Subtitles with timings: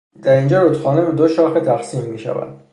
[0.23, 2.63] در اینجا رودخانه به دو شاخه تقسیم میشود.